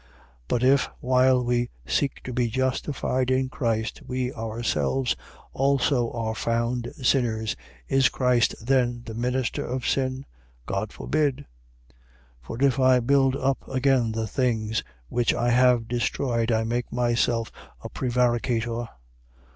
[0.01, 0.07] 2:17.
[0.47, 5.15] But if, while we seek to be justified in Christ, we ourselves
[5.53, 7.55] also are found sinners,
[7.87, 10.25] is Christ then the minister of sin?
[10.65, 11.37] God forbid!
[11.37, 11.45] 2:18.
[12.41, 17.51] For if I build up again the things which I have destroyed, I make myself
[17.83, 18.87] a prevaricator.